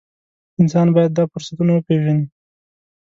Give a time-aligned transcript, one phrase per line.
[0.61, 2.25] انسان باید دا فرصتونه وپېژني.